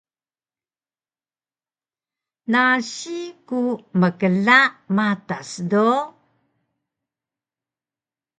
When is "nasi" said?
2.51-3.17